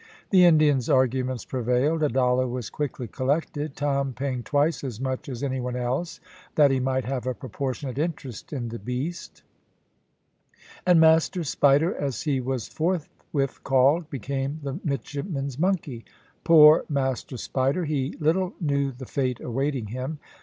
[0.31, 2.01] The Indian's arguments prevailed.
[2.01, 6.19] A dollar was quickly collected, Tom paying twice as much as any one else,
[6.55, 9.43] that he might have a proportionate interest in the beast;
[10.87, 16.03] and Master Spider, as he was forthwith called, became the midshipmen's monkey.
[16.43, 20.17] Poor Master Spider, he little knew the fate awaiting him.